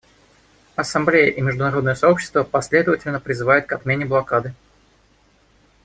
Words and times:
Ассамблея 0.75 1.29
и 1.29 1.41
международное 1.41 1.93
сообщество 1.93 2.41
последовательно 2.41 3.19
призывают 3.19 3.67
к 3.67 3.73
отмене 3.73 4.05
блокады. 4.05 4.55